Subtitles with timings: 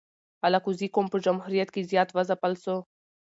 [0.47, 2.75] الکوزي قوم په جمهوریت کی زیات و ځپل سو